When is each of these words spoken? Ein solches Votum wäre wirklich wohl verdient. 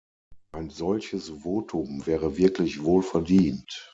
Ein 0.51 0.71
solches 0.71 1.29
Votum 1.29 2.07
wäre 2.07 2.35
wirklich 2.35 2.81
wohl 2.83 3.03
verdient. 3.03 3.87